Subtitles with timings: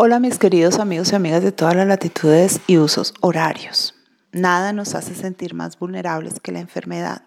[0.00, 3.96] Hola mis queridos amigos y amigas de todas las latitudes y usos horarios.
[4.30, 7.22] Nada nos hace sentir más vulnerables que la enfermedad.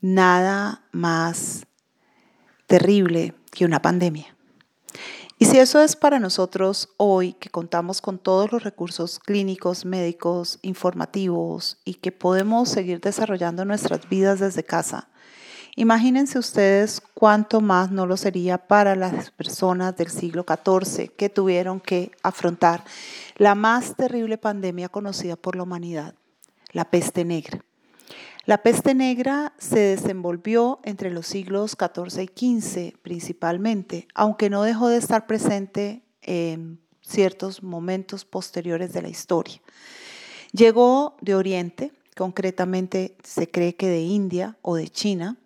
[0.00, 1.66] Nada más
[2.66, 4.34] terrible que una pandemia.
[5.38, 10.60] Y si eso es para nosotros hoy, que contamos con todos los recursos clínicos, médicos,
[10.62, 15.10] informativos y que podemos seguir desarrollando nuestras vidas desde casa,
[15.78, 21.80] imagínense ustedes cuánto más no lo sería para las personas del siglo XIV que tuvieron
[21.80, 22.84] que afrontar
[23.36, 26.14] la más terrible pandemia conocida por la humanidad,
[26.72, 27.64] la peste negra.
[28.44, 34.88] La peste negra se desenvolvió entre los siglos XIV y XV principalmente, aunque no dejó
[34.88, 39.60] de estar presente en ciertos momentos posteriores de la historia.
[40.52, 45.36] Llegó de Oriente, concretamente se cree que de India o de China,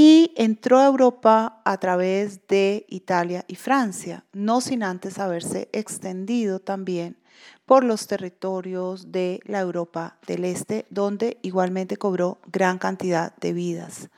[0.00, 6.60] y entró a Europa a través de Italia y Francia, no sin antes haberse extendido
[6.60, 7.18] también
[7.66, 14.08] por los territorios de la Europa del Este, donde igualmente cobró gran cantidad de vidas.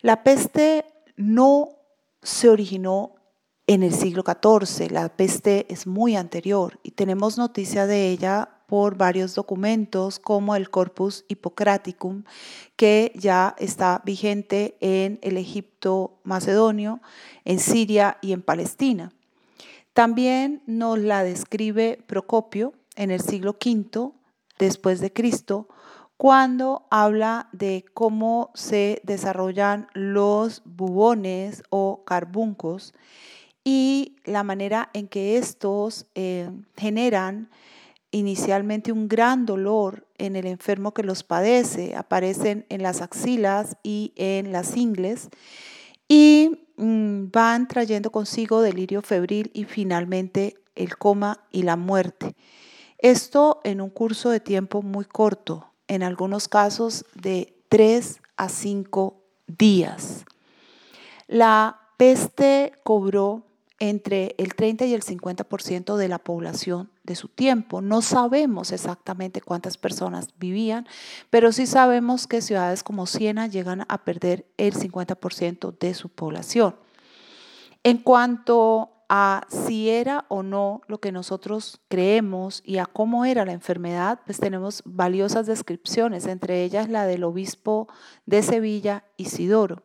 [0.00, 1.76] La peste no
[2.22, 3.16] se originó
[3.66, 8.96] en el siglo XIV, la peste es muy anterior y tenemos noticia de ella por
[8.96, 12.24] varios documentos como el Corpus Hippocraticum,
[12.76, 17.00] que ya está vigente en el Egipto macedonio,
[17.44, 19.12] en Siria y en Palestina.
[19.92, 24.12] También nos la describe Procopio en el siglo V
[24.58, 25.68] después de Cristo,
[26.16, 32.94] cuando habla de cómo se desarrollan los bubones o carbuncos
[33.64, 37.50] y la manera en que estos eh, generan
[38.18, 44.12] inicialmente un gran dolor en el enfermo que los padece, aparecen en las axilas y
[44.16, 45.28] en las ingles
[46.08, 52.36] y Mm, van trayendo consigo delirio febril y finalmente el coma y la muerte.
[52.98, 59.22] Esto en un curso de tiempo muy corto, en algunos casos de 3 a 5
[59.46, 60.26] días.
[61.28, 63.46] La peste cobró
[63.78, 67.80] entre el 30 y el 50% de la población de su tiempo.
[67.80, 70.86] No sabemos exactamente cuántas personas vivían,
[71.30, 76.76] pero sí sabemos que ciudades como Siena llegan a perder el 50% de su población.
[77.84, 83.44] En cuanto a si era o no lo que nosotros creemos y a cómo era
[83.44, 87.88] la enfermedad, pues tenemos valiosas descripciones, entre ellas la del obispo
[88.24, 89.84] de Sevilla, Isidoro,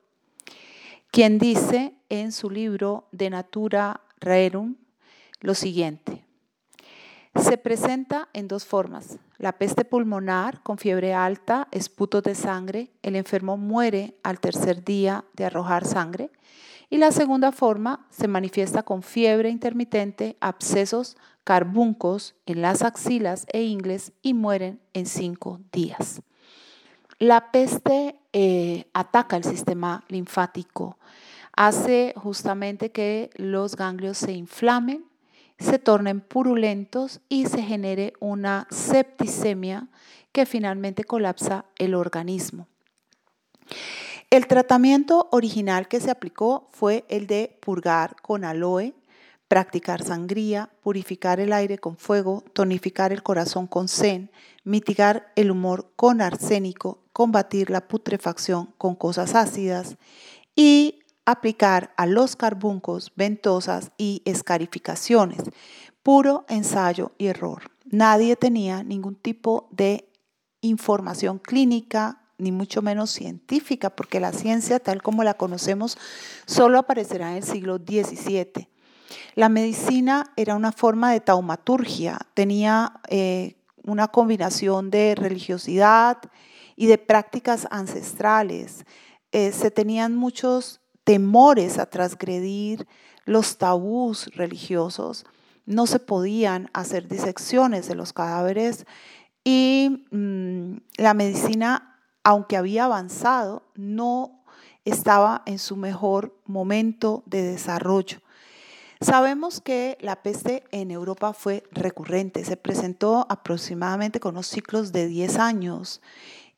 [1.11, 4.77] quien dice en su libro De Natura Rerum
[5.41, 6.23] lo siguiente.
[7.35, 9.19] Se presenta en dos formas.
[9.37, 15.25] La peste pulmonar con fiebre alta, esputos de sangre, el enfermo muere al tercer día
[15.33, 16.31] de arrojar sangre.
[16.89, 23.63] Y la segunda forma se manifiesta con fiebre intermitente, abscesos, carbuncos en las axilas e
[23.63, 26.21] ingles y mueren en cinco días.
[27.17, 30.97] La peste eh, ataca el sistema linfático,
[31.55, 35.05] hace justamente que los ganglios se inflamen,
[35.59, 39.87] se tornen purulentos y se genere una septicemia
[40.31, 42.67] que finalmente colapsa el organismo.
[44.29, 48.93] El tratamiento original que se aplicó fue el de purgar con aloe,
[49.49, 54.31] practicar sangría, purificar el aire con fuego, tonificar el corazón con zen,
[54.63, 59.95] mitigar el humor con arsénico, combatir la putrefacción con cosas ácidas
[60.55, 65.43] y aplicar a los carbuncos ventosas y escarificaciones.
[66.01, 67.69] Puro ensayo y error.
[67.85, 70.09] Nadie tenía ningún tipo de
[70.61, 75.99] información clínica, ni mucho menos científica, porque la ciencia tal como la conocemos
[76.47, 78.67] solo aparecerá en el siglo XVII.
[79.35, 86.17] La medicina era una forma de taumaturgia, tenía eh, una combinación de religiosidad
[86.81, 88.87] y de prácticas ancestrales.
[89.31, 92.87] Eh, se tenían muchos temores a transgredir
[93.23, 95.27] los tabús religiosos.
[95.67, 98.87] No se podían hacer disecciones de los cadáveres
[99.43, 104.43] y mm, la medicina, aunque había avanzado, no
[104.83, 108.21] estaba en su mejor momento de desarrollo.
[109.01, 115.05] Sabemos que la peste en Europa fue recurrente, se presentó aproximadamente con unos ciclos de
[115.05, 116.01] 10 años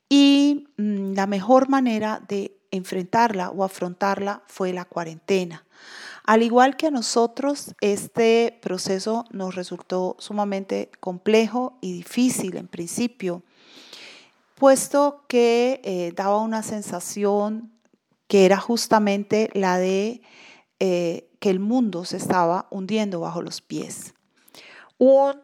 [0.09, 5.65] y mm, la mejor manera de enfrentarla o afrontarla fue la cuarentena.
[6.25, 13.43] Al igual que a nosotros, este proceso nos resultó sumamente complejo y difícil en principio,
[14.55, 17.73] puesto que eh, daba una sensación
[18.27, 20.21] que era justamente la de
[20.79, 24.13] eh, que el mundo se estaba hundiendo bajo los pies.
[24.97, 25.41] Un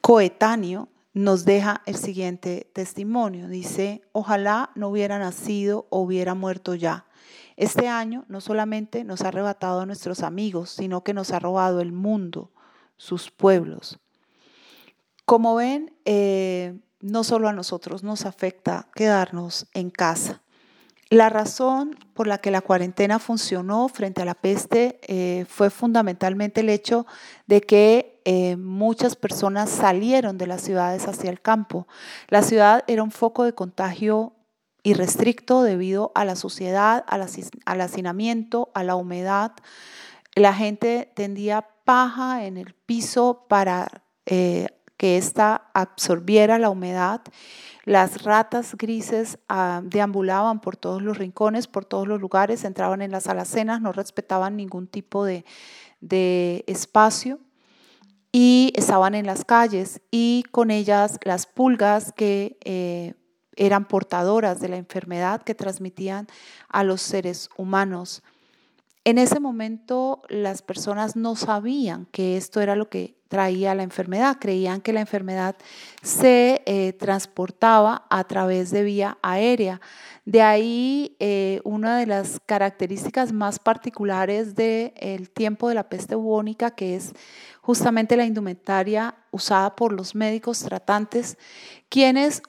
[0.00, 3.48] coetáneo nos deja el siguiente testimonio.
[3.48, 7.06] Dice, ojalá no hubiera nacido o hubiera muerto ya.
[7.56, 11.80] Este año no solamente nos ha arrebatado a nuestros amigos, sino que nos ha robado
[11.80, 12.52] el mundo,
[12.98, 13.98] sus pueblos.
[15.24, 20.42] Como ven, eh, no solo a nosotros nos afecta quedarnos en casa.
[21.08, 26.60] La razón por la que la cuarentena funcionó frente a la peste eh, fue fundamentalmente
[26.60, 27.06] el hecho
[27.46, 31.86] de que eh, muchas personas salieron de las ciudades hacia el campo.
[32.26, 34.32] La ciudad era un foco de contagio
[34.82, 39.52] irrestricto debido a la suciedad, al hacinamiento, a la humedad.
[40.34, 47.20] La gente tendía paja en el piso para eh, que ésta absorbiera la humedad.
[47.84, 53.12] Las ratas grises ah, deambulaban por todos los rincones, por todos los lugares, entraban en
[53.12, 55.44] las alacenas, no respetaban ningún tipo de,
[56.66, 57.38] espacio
[58.38, 63.14] y estaban en las calles y con ellas las pulgas que eh,
[63.56, 66.26] eran portadoras de la enfermedad que transmitían
[66.68, 68.22] a los seres humanos.
[69.06, 74.38] En ese momento las personas no sabían que esto era lo que traía la enfermedad,
[74.40, 75.54] creían que la enfermedad
[76.02, 79.80] se eh, transportaba a través de vía aérea.
[80.24, 86.72] De ahí eh, una de las características más particulares del tiempo de la peste bubónica,
[86.72, 87.12] que es
[87.60, 91.38] justamente la indumentaria usada por los médicos tratantes,
[91.88, 92.42] quienes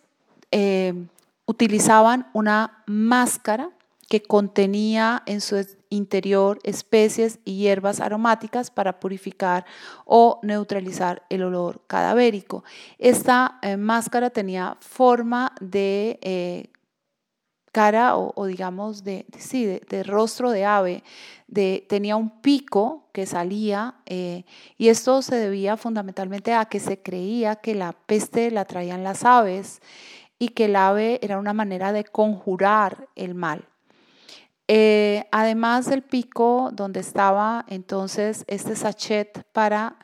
[0.50, 1.06] eh,
[1.45, 3.69] utilizaban una máscara
[4.09, 5.56] que contenía en su
[5.89, 9.66] interior especies y hierbas aromáticas para purificar
[10.06, 12.63] o neutralizar el olor cadavérico.
[12.98, 16.72] Esta eh, máscara tenía forma de eh,
[17.72, 21.04] cara o, digamos de, sí, de, rostro de ave,
[21.88, 24.45] tenía un pico que salía eh,
[24.80, 29.25] y esto se debía fundamentalmente a que se creía que la peste la traían las
[29.25, 29.80] aves
[30.40, 33.68] y que el ave era una manera de conjurar el mal.
[34.69, 39.98] Eh, además del pico donde estaba entonces este sachet para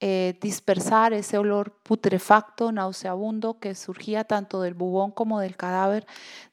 [0.00, 6.06] eh, dispersar ese olor putrefacto, nauseabundo que surgía tanto del bubón como del cadáver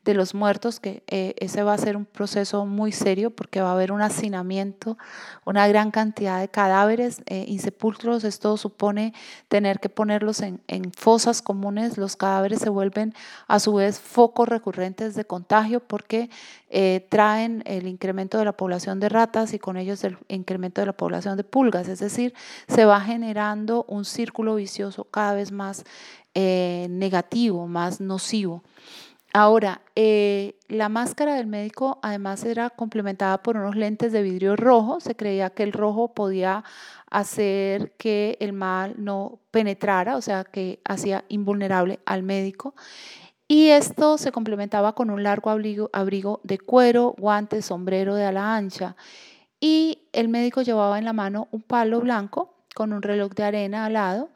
[0.03, 3.69] de los muertos, que eh, ese va a ser un proceso muy serio porque va
[3.69, 4.97] a haber un hacinamiento,
[5.45, 8.23] una gran cantidad de cadáveres eh, insepulcros.
[8.23, 9.13] Esto supone
[9.47, 10.59] tener que ponerlos en,
[10.97, 11.97] fosas comunes.
[11.97, 13.13] Los cadáveres se vuelven
[13.47, 16.31] a su vez focos recurrentes de contagio porque
[17.07, 20.93] traen el incremento de la población de ratas y con ellos el incremento de la
[20.93, 21.87] población de pulgas.
[21.87, 22.33] Es decir,
[22.67, 23.37] se va a generar
[23.87, 25.83] un círculo vicioso cada vez más
[26.33, 28.63] eh, negativo, más nocivo.
[29.33, 34.99] Ahora, eh, la máscara del médico además era complementada por unos lentes de vidrio rojo.
[34.99, 36.63] Se creía que el rojo podía
[37.11, 42.73] hacer que el mal no penetrara, o sea, que hacía invulnerable al médico.
[43.47, 48.55] Y esto se complementaba con un largo abrigo, abrigo de cuero, guantes, sombrero de ala
[48.55, 48.95] ancha.
[49.59, 53.85] Y el médico llevaba en la mano un palo blanco con un reloj de arena
[53.85, 54.29] al lado,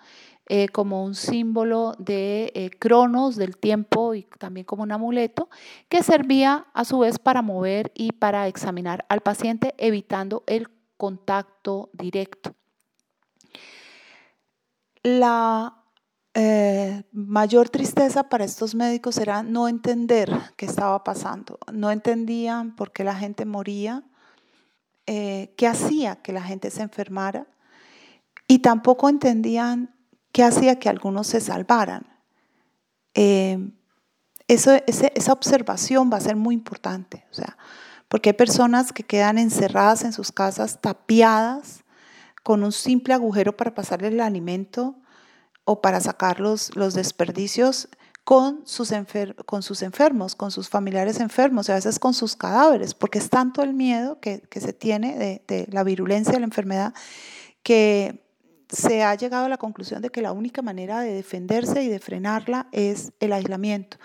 [0.54, 5.50] eh, como un símbolo de eh, cronos, del tiempo y también como un amuleto,
[5.88, 10.68] que servía a su vez para mover y para examinar al paciente, evitando el
[10.98, 12.54] contacto directo.
[15.04, 15.86] La
[16.34, 21.60] eh, mayor tristeza para estos médicos era no entender qué estaba pasando.
[21.72, 24.04] No entendían por qué la gente moría,
[25.06, 27.48] qué hacía que la gente se enfermara
[28.48, 29.96] y tampoco entendían
[30.32, 32.06] qué hacía que algunos se salvaran.
[33.14, 33.72] Eh,
[34.48, 37.58] eso, esa observación va a ser muy importante, o sea,
[38.10, 41.86] porque hay personas que quedan encerradas en sus casas, tapiadas,
[42.44, 44.96] con un simple agujero para pasarle el alimento
[45.64, 47.88] o para sacar los, desperdicios
[48.24, 48.92] con sus,
[49.46, 53.30] con sus enfermos, con sus familiares enfermos, y a veces con sus cadáveres, porque es
[53.30, 56.94] tanto el miedo que, se tiene de, de, la virulencia de la enfermedad
[57.64, 58.31] que
[58.72, 62.00] se ha llegado a la conclusión de que la única manera de defenderse y de
[62.00, 63.98] frenarla es el aislamiento.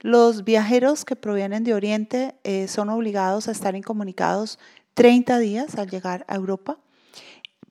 [0.00, 4.58] Los viajeros que provienen de Oriente eh, son obligados a estar incomunicados
[4.94, 6.78] 30 días al llegar a Europa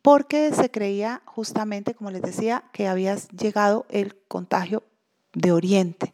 [0.02, 4.84] porque se creía justamente, como les decía, que había llegado el contagio
[5.34, 6.14] de Oriente.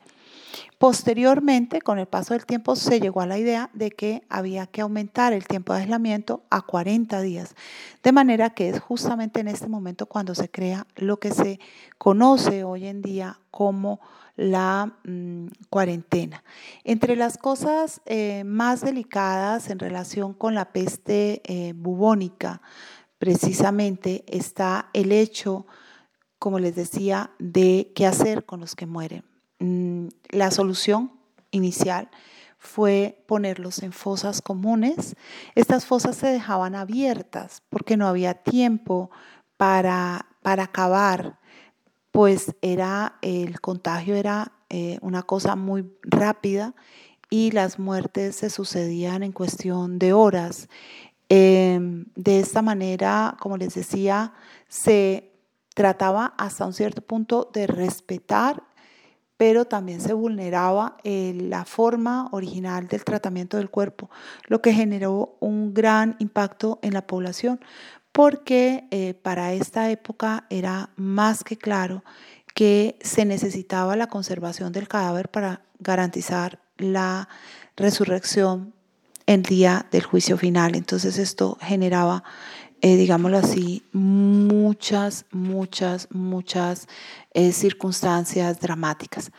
[0.78, 4.82] Posteriormente, con el paso del tiempo, se llegó a la idea de que había que
[4.82, 7.56] aumentar el tiempo de aislamiento a 40 días,
[8.04, 11.60] de manera que es justamente en este momento cuando se crea lo que se
[11.98, 14.00] conoce hoy en día como
[14.36, 16.44] la mm, cuarentena.
[16.84, 22.62] Entre las cosas eh, más delicadas en relación con la peste eh, bubónica,
[23.18, 25.66] precisamente está el hecho,
[26.38, 29.37] como les decía, de qué hacer con los que mueren.
[29.60, 31.12] Mm, la solución
[31.52, 32.10] inicial
[32.60, 35.16] fue ponerlos en fosas comunes.
[35.56, 39.10] Estas fosas se dejaban abiertas porque no había tiempo
[39.58, 41.40] para, para acabar,
[42.12, 46.74] pues era el contagio era eh, una cosa muy rápida
[47.30, 50.68] y las muertes se sucedían en cuestión de horas.
[51.30, 54.34] Em, de esta manera, como les decía,
[54.68, 55.32] se
[55.74, 58.64] trataba hasta un cierto punto de respetar
[59.38, 64.10] pero también se vulneraba eh, la forma original del tratamiento del cuerpo,
[64.48, 67.60] lo que generó un gran impacto en la población,
[68.12, 72.04] porque eh, para esta época era más que claro
[72.56, 77.30] que se necesitaba la conservación del cadáver para garantizar la
[77.76, 78.74] resurrección
[79.28, 80.76] el día del juicio final.
[80.76, 82.24] Entonces esto generaba
[82.82, 83.84] eh, digámoslo así,
[84.68, 86.88] muchas, muchas, muchas
[87.34, 89.32] eh, circunstancias dramáticas.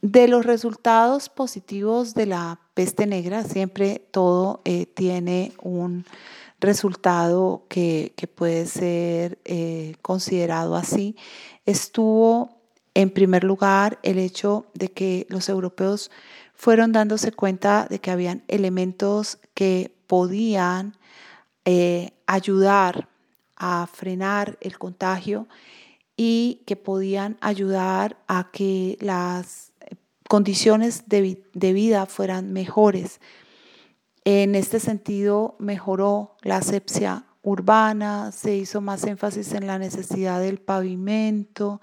[0.00, 6.04] De los resultados positivos de la peste negra, siempre todo eh, tiene un
[6.58, 9.38] resultado que, puede ser
[10.00, 11.16] considerado así.
[11.66, 12.56] Estuvo
[12.94, 16.10] en primer lugar el hecho de que los europeos
[16.54, 20.96] fueron dándose cuenta de que habían elementos que podían
[21.66, 23.08] eh, ayudar
[23.56, 25.48] a frenar el contagio
[26.16, 29.72] y que podían ayudar a que las
[30.28, 33.20] condiciones de, vida fueran mejores.
[34.24, 40.58] En este sentido, mejoró la asepsia urbana, se hizo más énfasis en la necesidad del
[40.58, 41.80] pavimento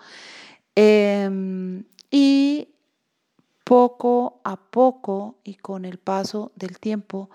[0.75, 2.67] em, y
[3.63, 7.29] poco a poco y con el paso del tiempo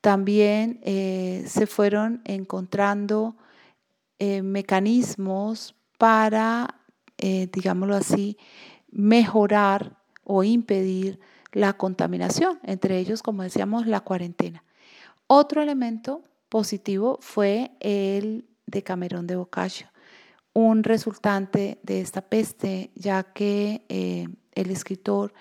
[0.00, 3.36] también eh, se fueron encontrando
[4.18, 6.74] eh, mecanismos para,
[7.18, 8.36] eh, digámoslo así,
[8.90, 11.20] mejorar o impedir
[11.52, 14.64] la contaminación, entre ellos, como decíamos, la cuarentena.
[15.26, 19.88] Otro elemento positivo fue el de Camerón de Boccaccio,
[20.52, 23.82] un resultante de esta peste, ya que
[24.54, 25.32] el escritor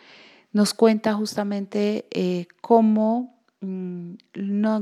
[0.54, 4.18] nos cuenta justamente cómo un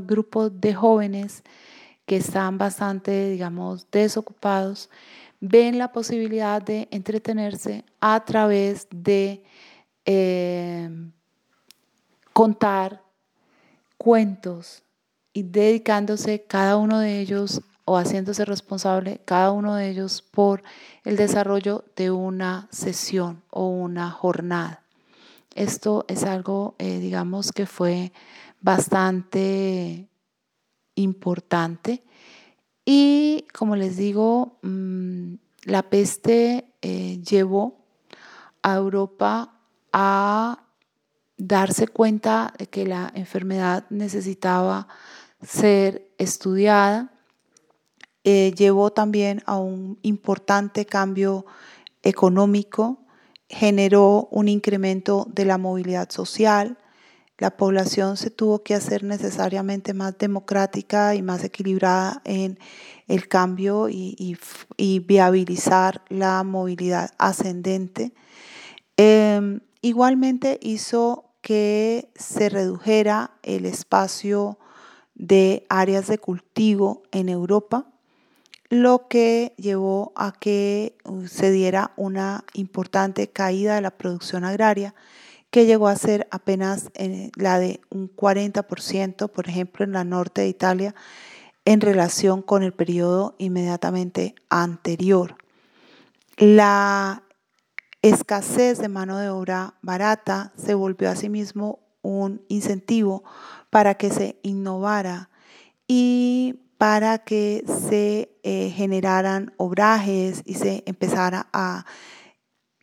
[0.06, 1.44] grupo de jóvenes
[2.06, 4.90] que están bastante, digamos, desocupados,
[5.40, 9.44] ven la posibilidad de entretenerse a través de
[10.06, 10.90] eh,
[12.34, 13.02] contar
[13.98, 14.84] cuentos
[15.34, 20.64] y dedicándose cada uno de ellos o haciéndose responsable cada uno de ellos por
[21.04, 24.84] el desarrollo de una sesión o una jornada.
[25.54, 28.12] Esto es algo, eh, digamos, que fue
[28.60, 30.10] bastante
[30.96, 32.04] importante.
[32.86, 37.86] Y como les digo, mm, la peste eh, llevó
[38.62, 39.54] a Europa
[39.92, 40.60] a
[41.38, 44.88] darse cuenta de que la enfermedad necesitaba
[45.42, 47.12] ser estudiada.
[48.24, 51.46] Eh, llevó también a un importante cambio
[52.02, 53.04] económico,
[53.50, 56.78] generó un incremento de la movilidad social,
[57.38, 62.58] la población se tuvo que hacer necesariamente más democrática y más equilibrada en
[63.08, 64.38] el cambio y,
[65.06, 68.14] viabilizar la movilidad ascendente.
[68.98, 74.58] Em, igualmente hizo que se redujera el espacio
[75.14, 77.86] de áreas de cultivo en Europa,
[78.70, 84.96] lo que llevó a que uh, se diera una importante caída de la producción agraria
[85.56, 90.42] que llegó a ser apenas eh, la de un 40%, por ejemplo, en la norte
[90.42, 90.94] de Italia,
[91.64, 95.38] en relación con el periodo inmediatamente anterior.
[96.36, 97.24] La
[98.02, 103.24] escasez de mano de obra barata se volvió asimismo un incentivo
[103.70, 105.30] para que se innovara
[105.88, 111.86] y para que se eh, generaran obrajes y se empezara a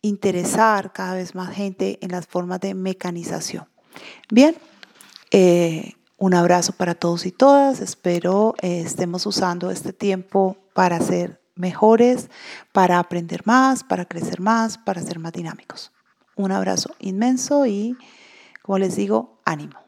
[0.03, 3.67] interesar cada vez más gente en las formas de mecanización.
[4.29, 4.55] Bien,
[5.31, 7.79] eh, un abrazo para todos y todas.
[7.79, 12.29] Espero eh, estemos usando este tiempo para ser mejores,
[12.71, 15.91] para aprender más, para crecer más, para ser más dinámicos.
[16.35, 17.95] Un abrazo inmenso y,
[18.61, 19.82] como les digo, ánimo.